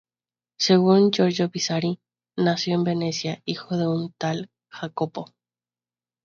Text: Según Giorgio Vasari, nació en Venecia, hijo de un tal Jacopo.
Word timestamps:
Según 0.57 1.11
Giorgio 1.11 1.51
Vasari, 1.53 1.99
nació 2.35 2.73
en 2.73 2.83
Venecia, 2.83 3.43
hijo 3.45 3.77
de 3.77 3.87
un 3.87 4.11
tal 4.17 4.49
Jacopo. 4.69 5.31